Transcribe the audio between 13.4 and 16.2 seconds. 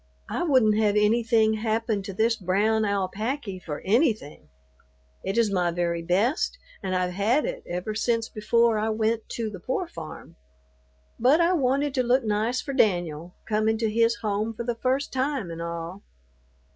comin' to his home for the first time an' all."